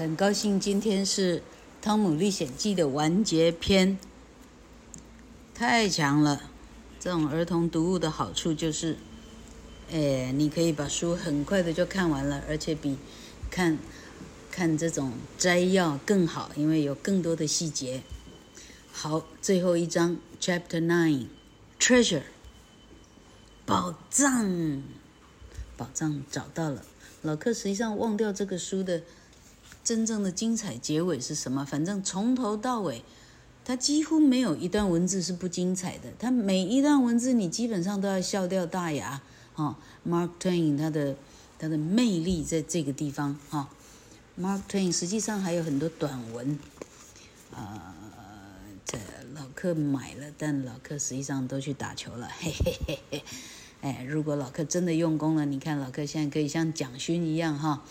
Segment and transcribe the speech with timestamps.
[0.00, 1.40] 很高兴今天是
[1.82, 3.98] 《汤姆历险记》的完结篇，
[5.54, 6.40] 太强了！
[6.98, 8.96] 这种儿童读物的好处就是，
[9.92, 12.96] 哎，你可以把书很快的就看完了，而且比
[13.50, 13.76] 看
[14.50, 18.02] 看这种摘要更好，因为有更多的细节。
[18.90, 22.22] 好，最后一章，Chapter Nine，Treasure，
[23.66, 24.82] 宝藏，
[25.76, 26.86] 宝藏找到了。
[27.20, 29.02] 老克实际上忘掉这个书的。
[29.82, 31.64] 真正的精彩结尾是什么？
[31.64, 33.02] 反正从头到尾，
[33.64, 36.12] 它几乎没有一段文字是不精彩的。
[36.18, 39.20] 它每一段文字你基本上都要笑掉大牙。
[39.56, 39.76] 哦
[40.08, 41.16] ，Mark Twain 他的
[41.58, 43.38] 他的魅力在这个地方。
[43.50, 43.68] 哈、
[44.38, 46.58] ，Mark Twain 实际上还有很多短文，
[47.54, 47.94] 呃，
[48.84, 48.98] 这
[49.34, 52.28] 老客买了，但老客实际上都去打球了。
[52.38, 53.24] 嘿嘿嘿嘿。
[53.82, 57.82] 哎，如果老客真的用功了，你看老客现在可以像蒋勋一样哈。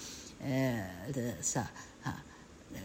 [0.41, 1.70] 呃的啥
[2.03, 2.23] 啊，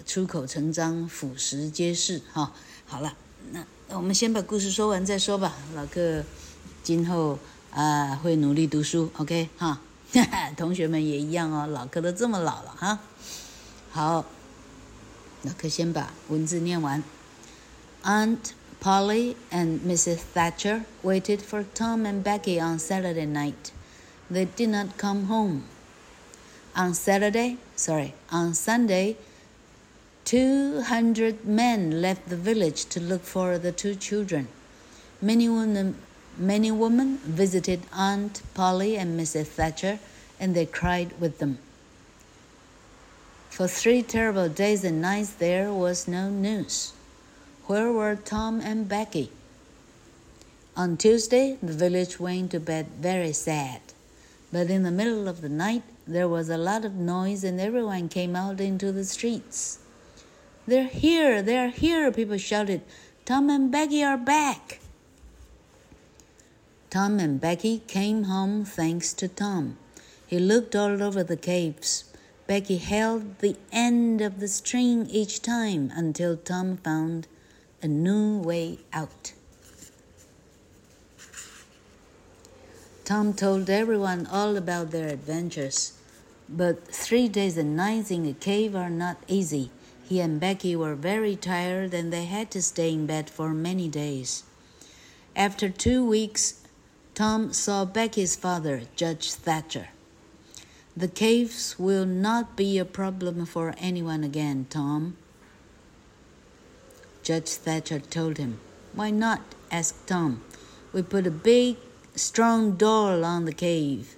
[0.06, 2.52] 出口成章，俯拾皆是哈。
[2.86, 3.14] 好了，
[3.52, 5.54] 那我们先把故事说完再说吧。
[5.74, 6.24] 老克
[6.82, 7.38] 今后
[7.70, 9.80] 啊会努力读书，OK 哈。
[10.56, 12.98] 同学们也一样哦，老克都这么老了哈。
[13.90, 14.24] 好，
[15.42, 17.02] 老克先把文字念完。
[18.04, 20.18] Aunt Polly and Mrs.
[20.34, 23.72] Thatcher waited for Tom and Becky on Saturday night.
[24.30, 25.62] They did not come home.
[26.76, 29.16] On Saturday, sorry, on Sunday,
[30.24, 34.48] 200 men left the village to look for the two children.
[35.22, 35.94] Many women,
[36.36, 39.46] many women visited Aunt Polly and Mrs.
[39.46, 40.00] Thatcher,
[40.40, 41.58] and they cried with them.
[43.50, 46.92] For three terrible days and nights, there was no news.
[47.66, 49.30] Where were Tom and Becky?
[50.76, 53.80] On Tuesday, the village went to bed very sad.
[54.50, 58.08] But in the middle of the night, there was a lot of noise and everyone
[58.08, 59.78] came out into the streets.
[60.66, 62.82] They're here, they're here, people shouted.
[63.24, 64.80] Tom and Becky are back.
[66.90, 69.76] Tom and Becky came home thanks to Tom.
[70.26, 72.04] He looked all over the caves.
[72.46, 77.26] Becky held the end of the string each time until Tom found
[77.82, 79.33] a new way out.
[83.04, 85.92] Tom told everyone all about their adventures.
[86.48, 89.70] But three days and nights in a cave are not easy.
[90.08, 93.88] He and Becky were very tired and they had to stay in bed for many
[93.88, 94.44] days.
[95.36, 96.62] After two weeks,
[97.14, 99.88] Tom saw Becky's father, Judge Thatcher.
[100.96, 105.16] The caves will not be a problem for anyone again, Tom.
[107.22, 108.60] Judge Thatcher told him.
[108.94, 109.40] Why not?
[109.70, 110.42] asked Tom.
[110.92, 111.76] We put a big
[112.14, 114.16] strong door on the cave,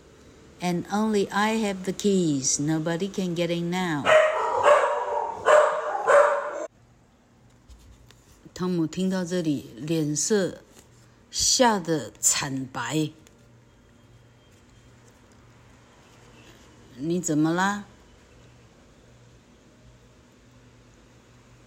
[0.60, 2.60] and only I have the keys.
[2.60, 4.04] Nobody can get in now.
[8.54, 10.62] 汤姆听到这里，脸色
[11.30, 13.10] 吓得惨白。
[16.96, 17.84] 你怎么啦？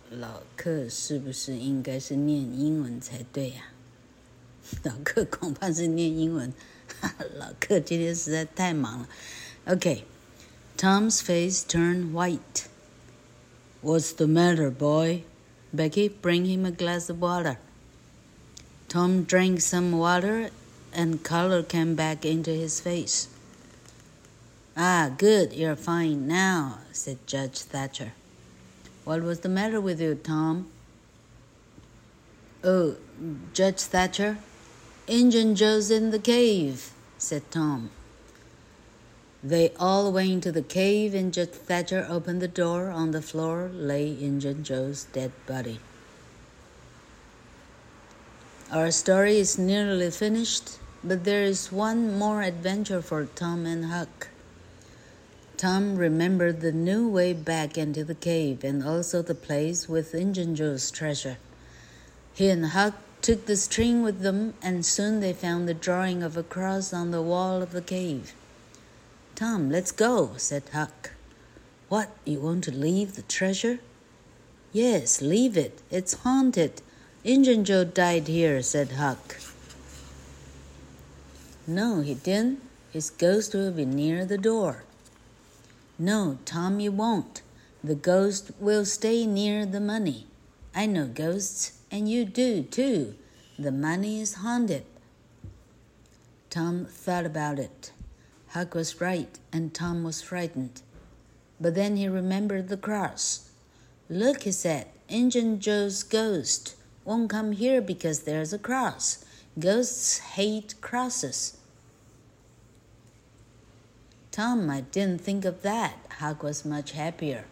[0.10, 3.66] 老克是不是应该是念英文才对呀、
[4.83, 6.53] 老克恐怕是念英文，
[7.37, 9.09] 老克今天实在太忙了。
[9.67, 12.67] OK，Tom's face turned white.
[13.83, 15.25] What's the matter, boy?
[15.73, 17.59] Becky, bring him a glass of water.
[18.89, 20.51] Tom drank some water,
[20.93, 23.29] and color came back into his face.
[24.77, 28.13] Ah, good, you're fine now, said Judge Thatcher.
[29.05, 30.69] What was the matter with you, Tom?
[32.63, 32.97] Oh,
[33.53, 34.39] Judge Thatcher,
[35.10, 37.90] Injun Joe's in the cave, said Tom.
[39.44, 42.92] They all went to the cave, and Judge Thatcher opened the door.
[42.92, 45.80] On the floor lay Injun Joe's dead body.
[48.72, 54.28] Our story is nearly finished, but there is one more adventure for Tom and Huck.
[55.58, 60.56] Tom remembered the new way back into the cave and also the place with Injun
[60.56, 61.38] Joe's treasure.
[62.36, 66.38] He and Huck took the string with them, and soon they found the drawing of
[66.38, 68.34] a cross on the wall of the cave.
[69.36, 71.12] Tom, let's go, said Huck.
[71.88, 73.80] What, you want to leave the treasure?
[74.72, 75.82] Yes, leave it.
[75.90, 76.82] It's haunted.
[77.24, 79.38] Injun Joe died here, said Huck.
[81.66, 82.62] No, he didn't.
[82.92, 84.84] His ghost will be near the door.
[85.98, 87.42] No, Tom, you won't.
[87.84, 90.28] The ghost will stay near the money.
[90.76, 91.79] I know ghosts.
[91.92, 93.16] And you do, too.
[93.58, 94.86] The money is haunted.
[96.50, 97.92] Tom thought about it.
[98.50, 100.82] Huck was right, and Tom was frightened.
[101.60, 103.50] But then he remembered the cross.
[104.10, 106.76] Look, he said, Injun Joe's ghost
[107.06, 109.26] won't come here because there's a cross.
[109.58, 111.58] Ghosts hate crosses.
[114.32, 115.96] Tom, I didn't think of that.
[116.20, 117.46] Huck was much happier.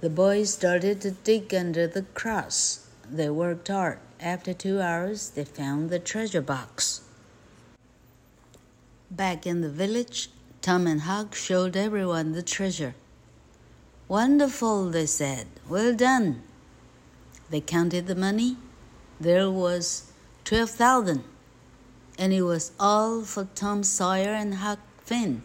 [0.00, 2.86] The boys started to dig under the cross.
[3.10, 3.98] They worked hard.
[4.18, 7.02] After two hours, they found the treasure box.
[9.10, 10.30] Back in the village,
[10.62, 12.94] Tom and Huck showed everyone the treasure.
[14.08, 15.46] Wonderful, they said.
[15.68, 16.44] Well done.
[17.50, 18.56] They counted the money.
[19.20, 20.12] There was
[20.44, 21.24] 12,000.
[22.18, 25.42] And it was all for Tom Sawyer and Huck Finn.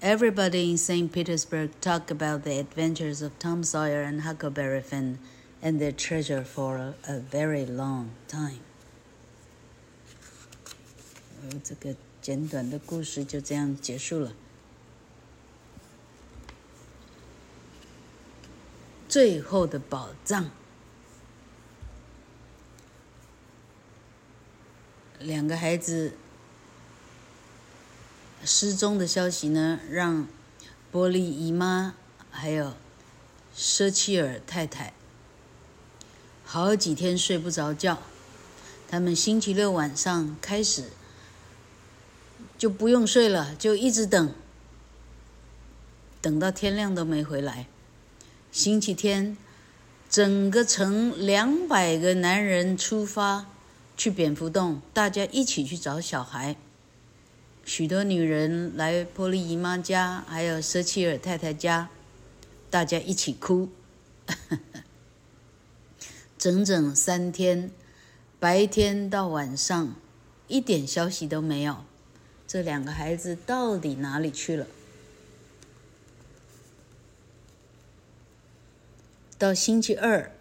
[0.00, 1.10] Everybody in St.
[1.10, 5.18] Petersburg talked about the adventures of Tom Sawyer and Huckleberry Finn
[5.62, 8.60] and their treasure for a, a very long time.
[11.62, 14.32] 这个简短的故事就这样结束了。
[19.08, 20.50] 最后的宝藏，
[25.20, 26.14] 两个孩子
[28.45, 30.27] 失踪的消息呢，让
[30.91, 31.95] 波利姨妈
[32.31, 32.73] 还有
[33.55, 34.93] 舍切尔太太
[36.45, 37.99] 好几天睡不着觉。
[38.87, 40.85] 他们星期六晚上开始
[42.57, 44.33] 就不用睡了，就一直等，
[46.21, 47.67] 等到天亮都没回来。
[48.51, 49.37] 星期天，
[50.09, 53.45] 整个城两百个男人出发
[53.95, 56.55] 去蝙蝠洞，大家一起去找小孩。
[57.69, 61.87] 许多女人来波利姨妈家，还有舍切尔太太家，
[62.71, 63.69] 大家一起哭。
[66.35, 67.69] 整整三天，
[68.39, 69.93] 白天到晚上，
[70.47, 71.85] 一点消息都没有。
[72.47, 74.65] 这两个孩子到底哪里去了？
[79.37, 80.31] 到星期二，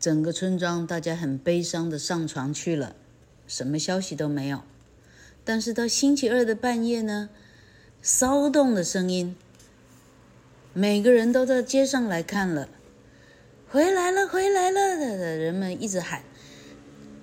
[0.00, 2.96] 整个村庄大家很悲伤的上床去了。
[3.46, 4.62] 什么消息都没有，
[5.44, 7.28] 但是到星期二的半夜呢，
[8.02, 9.36] 骚动的声音，
[10.72, 12.68] 每个人都到街上来看了，
[13.68, 16.22] 回来了，回来了的人们一直喊：“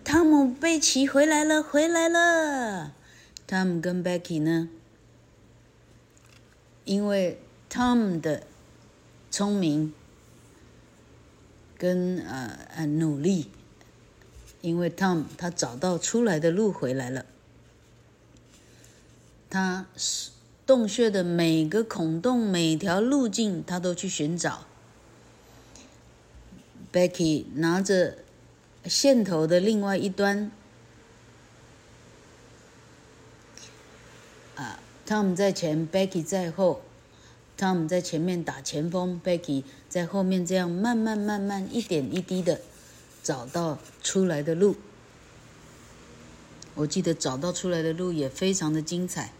[0.03, 2.93] 汤姆·贝奇回来了，回来了。”
[3.45, 4.69] 汤姆跟贝奇呢，
[6.85, 8.43] 因为汤姆的
[9.29, 9.93] 聪明
[11.77, 13.51] 跟呃呃努力。
[14.63, 17.25] 因为 Tom 他找到出来的路回来了，
[19.49, 19.87] 他
[20.65, 24.63] 洞穴的每个孔洞、每条路径，他都去寻找。
[26.93, 28.19] Becky 拿着
[28.85, 30.49] 线头的另外一端，
[34.55, 36.83] 啊，Tom 在前，Becky 在后
[37.59, 42.61] ，Tom 在前面打前锋，Becky 在后面这样慢慢慢慢一点一滴的。
[43.23, 44.75] 找到出来的路，
[46.75, 49.31] 我记得找到出来的路也非常的精彩。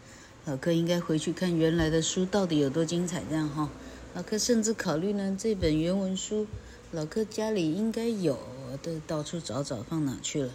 [0.46, 3.70] 老柯应该回去看原来的书到底有多精彩，这样哈。
[4.14, 6.48] 老柯甚至考虑呢，这本原文书，
[6.92, 8.40] 老柯家里应该有，
[8.82, 10.54] 都到处找找放哪去了。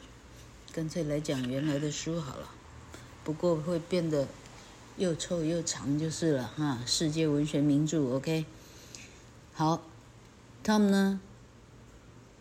[0.73, 2.51] 干脆来讲原来的书好了，
[3.25, 4.27] 不过会变得
[4.97, 6.79] 又臭又长就是了哈。
[6.87, 8.47] 世界文学名著，OK。
[9.53, 9.83] 好
[10.65, 11.21] ，Tom 呢？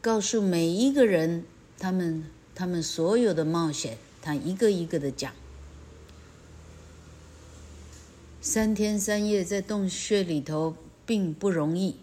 [0.08, 1.44] 告诉每一个人，
[1.78, 2.24] 他们
[2.56, 5.34] 他们所有的冒险，他一个一个的讲。
[8.40, 11.98] 三天三夜在洞穴里头并不容易，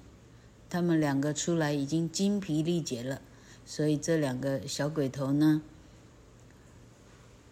[0.69, 3.23] 他们两个出来已经精疲力竭了，
[3.65, 5.63] 所以这两个小鬼头呢，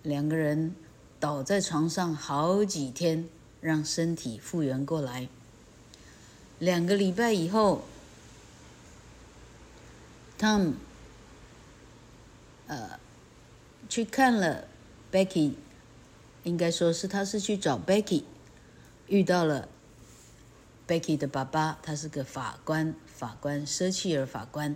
[0.03, 0.75] 两个人
[1.19, 3.27] 倒在床上好几天，
[3.63, 5.27] 让身体复原过来。
[6.59, 7.87] 两个礼拜以后。
[10.43, 10.73] Tom，
[12.67, 12.99] 呃，
[13.89, 14.67] 去看了
[15.13, 15.55] Becky，
[16.43, 18.25] 应该说是他是去找 Becky，
[19.07, 19.69] 遇到了
[20.89, 24.75] Becky 的爸爸，他是个法官，法官舍契尔法官，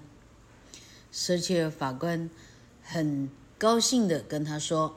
[1.10, 2.30] 舍契尔法官
[2.84, 4.94] 很高兴的跟他说，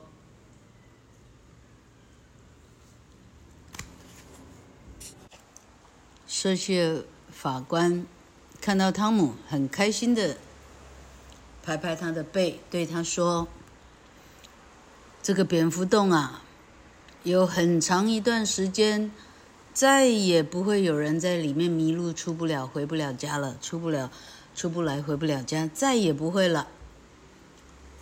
[6.28, 8.06] 舍契尔法官
[8.60, 10.36] 看到汤姆很开心的。
[11.70, 13.46] 拍拍他的背，对他说
[15.22, 16.42] ：“这个蝙蝠洞啊，
[17.22, 19.12] 有很长一段时间，
[19.72, 24.10] 再也不会有人在里面迷路，出不了，回不了家了，出不了，
[24.56, 26.66] 出不来，回不了家，再也不会了。”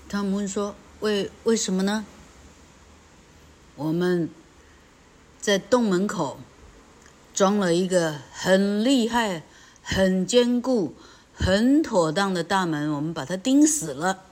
[0.09, 2.07] 汤姆问说：“为为什么呢？”
[3.77, 4.31] 我们
[5.39, 6.41] 在洞门口
[7.35, 9.43] 装了一个很厉害、
[9.83, 10.95] 很坚固、
[11.38, 14.25] 很妥当的大门，我们把它钉死了。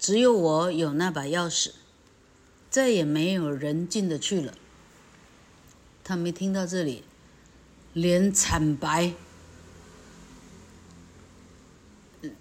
[0.00, 1.70] 只有我有那把钥匙，
[2.68, 4.54] 再也没有人进得去了。
[6.02, 7.04] 他没听到这里，
[7.92, 9.14] 脸惨白。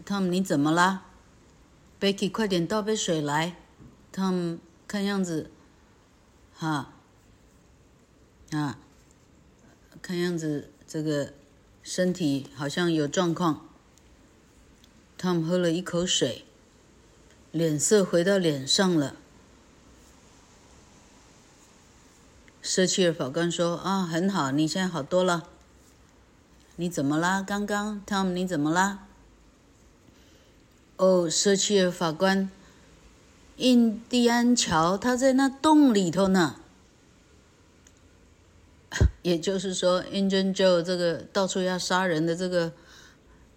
[0.04, 1.06] 汤姆，你怎么了
[2.00, 3.56] ？Becky，快点倒杯水来。
[4.12, 5.52] 汤姆，看样子，
[6.56, 6.92] 哈，
[8.50, 8.80] 啊，
[10.02, 11.34] 看样子这个
[11.84, 13.68] 身体好像有状况。
[15.18, 16.46] 汤姆喝了一口水，
[17.52, 19.16] 脸色回到脸上了。
[22.62, 25.50] 舍契尔法官说：“啊，很好，你现在好多了。
[26.76, 27.42] 你怎么啦？
[27.42, 29.08] 刚刚，汤姆，你怎么啦？”
[30.98, 32.50] 哦，舍契尔法官，
[33.58, 36.61] 印第安乔他在那洞里头呢。
[39.22, 42.72] 也就是说，Injun Joe 这个到处要杀人的这个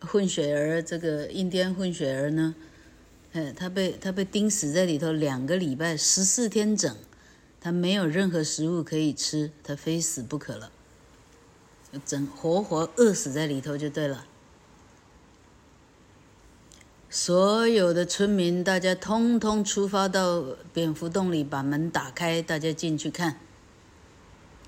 [0.01, 2.55] 混血儿，这个印第安混血儿呢，
[3.33, 6.95] 哎，他被他被钉死在里头两个礼拜，十四天整，
[7.61, 10.71] 他没有任何食物可以吃，他非死不可了，
[12.05, 14.27] 整活活饿死在里头就对了。
[17.09, 23.39] 所有的村民，大家通通出发到蝙蝠洞里，把门打开，大家进去看。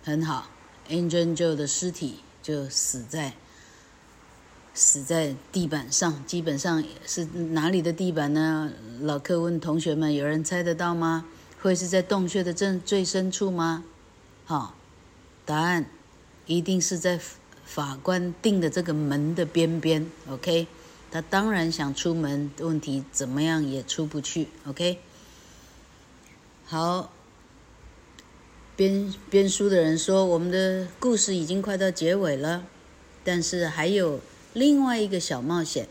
[0.04, 0.48] 很好
[0.88, 3.34] ，Injun Joe 的尸体就死在
[4.74, 8.72] 死在地板上，基本上是哪里的地板呢？
[9.00, 11.26] 老客问同学们，有人猜得到吗？
[11.62, 13.84] 会是在洞穴的正最深处吗？
[14.44, 14.74] 好，
[15.44, 15.86] 答案
[16.46, 17.20] 一定是在
[17.64, 20.06] 法官定的这个门的边边。
[20.28, 20.66] OK。
[21.08, 24.48] 他当然想出门，问题怎么样也出不去。
[24.66, 24.98] OK，
[26.66, 27.10] 好，
[28.76, 32.66] 编编书的人说，我们的故事已经快到结尾了，
[33.25, 34.21] 但是还有
[34.52, 35.88] 另外一个小冒险，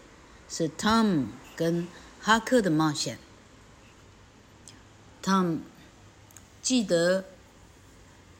[0.47, 1.25] 是 Tom
[1.55, 1.87] 跟
[2.21, 3.17] 哈克的冒险。
[5.23, 5.57] Tom
[6.61, 7.25] 记得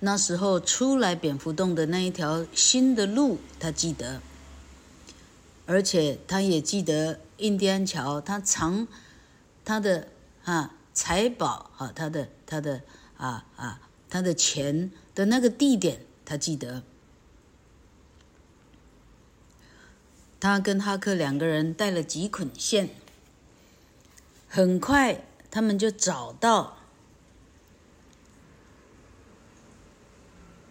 [0.02, 4.22] 那时候出来蝙蝠洞的那一条新的路，他记得。
[5.66, 8.88] 而且他也记得印第安桥，他藏
[9.64, 10.10] 他的
[10.44, 12.82] 啊财宝啊，他的他的
[13.18, 13.82] 啊啊
[14.16, 16.84] 他的钱的那个地点，他记得。
[20.40, 22.92] 他跟哈克两个人带了几捆线，
[24.48, 26.78] 很快他们就找到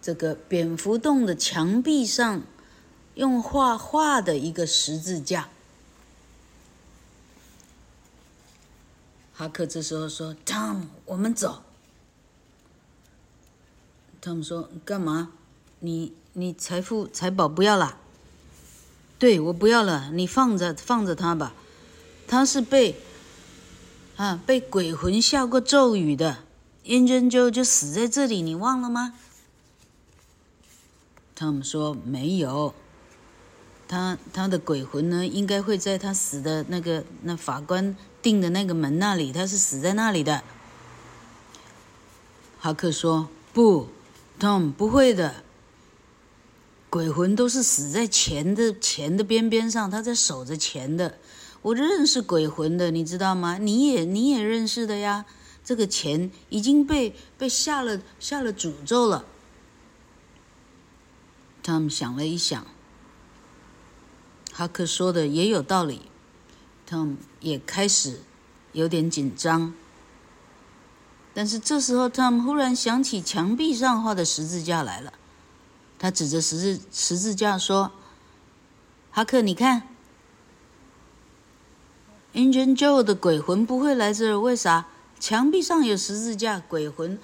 [0.01, 2.41] 这个蝙蝠洞的墙壁上。
[3.13, 5.49] 用画画的一个十字架。
[9.33, 11.64] 哈克这时候说：“Tom，我们走。”
[14.25, 15.29] 汤姆说：“干嘛？
[15.81, 17.99] 你你财富财宝不要了？
[19.19, 21.53] 对，我不要了，你放着放着他吧。
[22.27, 22.95] 他是被
[24.15, 26.39] 啊被鬼魂下过咒语的
[26.85, 29.13] ，Injun Joe 就死在这里，你忘了吗？”
[31.35, 32.73] 汤姆说：“没有。”
[33.87, 40.43] 他他的鬼魂呢，应该会在他死的那个那法官定的那个门那里，他是死在那里的。
[42.57, 43.89] 哈克说：“不
[44.39, 45.43] ，Tom 不会的，
[46.89, 51.17] 鬼魂都是死在钱的钱的边边上，他在守着钱的。
[51.61, 53.57] 我认识鬼魂的，你知道吗？
[53.57, 55.25] 你也你也认识的呀。
[55.63, 59.25] 这个钱已经被被下了下了诅咒了。
[61.63, 62.67] ”Tom 想了一想。
[64.53, 66.03] 哈克说的也有道理
[66.87, 68.21] ，Tom 也开始
[68.73, 69.73] 有点紧张。
[71.35, 75.13] 但是这时候，Tom 忽然想起墙壁上画的十字架来了。
[75.99, 77.91] 他指着十字十字架说
[79.11, 79.83] ：“哈克，你看
[82.33, 84.87] ，Injun Joe 的鬼魂不会来这儿，为啥？
[85.19, 87.19] 墙壁上有十字架，鬼魂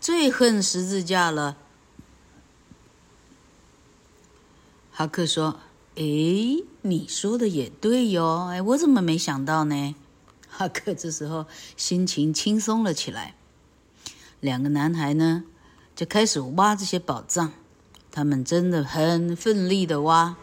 [0.00, 1.56] 最恨十字架了。”
[4.92, 5.60] 哈克说。
[5.94, 6.02] 哎，
[6.80, 8.46] 你说的也对哟！
[8.46, 9.94] 哎，我怎么没想到呢？
[10.48, 11.44] 哈克这时候
[11.76, 13.34] 心情轻松了起来。
[14.42, 15.44] 两个男孩呢，
[15.94, 17.52] 就开始挖这些宝藏。
[18.10, 20.36] 他们真的很奋力的挖。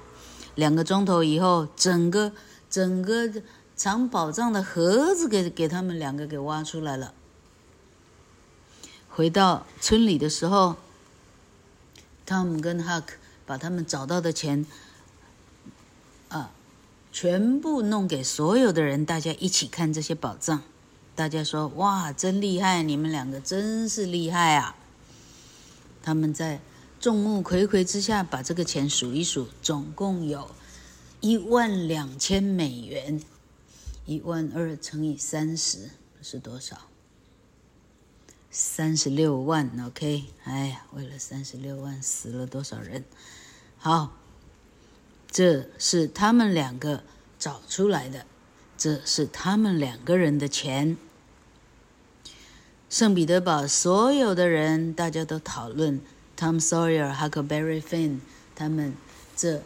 [0.56, 2.32] 两个钟头以后，整个
[2.70, 3.44] 整个
[3.76, 7.14] 藏宝藏的盒子给给他们两个给挖出来了。
[9.10, 10.78] 回到村里的时候，
[12.26, 13.14] 汤姆跟哈克
[13.46, 14.66] 把他们找到的钱。
[16.30, 16.52] 啊！
[17.12, 20.62] 全部弄给所有的人，大家一起看这些宝藏。
[21.20, 22.82] 大家说：“哇，真厉害！
[22.82, 24.74] 你们两个真是厉害啊！”
[26.02, 26.62] 他们在
[26.98, 30.50] 众目睽睽之下把这个钱数一数，总共有
[31.20, 33.22] 一万两千美元。
[34.06, 35.90] 一万二乘以三十
[36.22, 36.88] 是多少？
[38.50, 39.70] 三十六万。
[39.88, 43.04] OK，哎呀，为了三十六万死了多少人？
[43.78, 44.16] 好，
[45.30, 47.04] 这是他们两个
[47.38, 48.26] 找出来的，
[48.78, 50.96] 这是他们两个人的钱。
[52.90, 56.02] 圣彼得堡所有的人，大家都讨论
[56.36, 58.22] Tom Sawyer、Huckleberry Finn
[58.56, 58.96] 他们
[59.36, 59.62] 这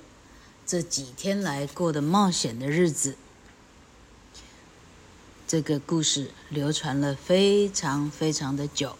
[0.65, 3.15] 这几天来过的冒险的日子。
[5.47, 8.97] 这个故事流传了非常非常的久。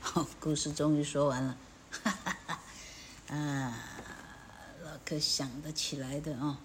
[0.00, 1.56] 好， 故事终于说完了。
[1.90, 3.78] 哈哈哈，啊，
[4.82, 6.56] 老柯想得起来的哦。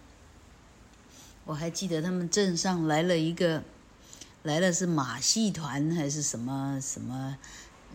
[1.43, 3.62] 我还记得他们镇上来了一个。
[4.45, 7.35] 来了是马戏团还是什么什么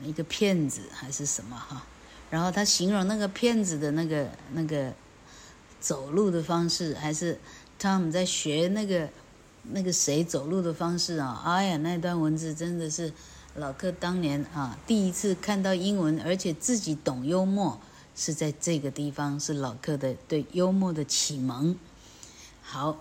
[0.02, 1.87] 一个骗子还是什么哈？
[2.28, 4.92] 然后他形容那个骗子的那个那个
[5.80, 7.38] 走路的方式，还是
[7.78, 9.09] 他们在学那个
[9.62, 11.40] 那个谁走路的方式啊？
[11.45, 13.12] 哎呀，那段文字真的是
[13.54, 17.80] 老克当年啊第一次看到英文，而且自己懂幽默，
[18.16, 21.78] 是在这个地方是老克的对幽默的启蒙。
[22.61, 22.99] 好。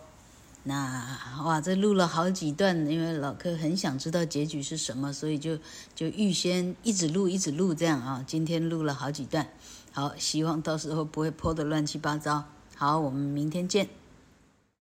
[0.69, 5.57] 那哇，这录了好几段，因为老柯很想知道结局是什么，所以就
[5.95, 8.23] 就预先一直录，一直录这样啊。
[8.27, 9.49] 今天录了好几段，
[9.91, 12.43] 好，希望到时候不会破的乱七八糟。
[12.75, 13.98] 好，我们明天见。